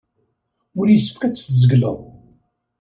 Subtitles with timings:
[0.79, 1.99] Ur yessefk ad t-tzegleḍ.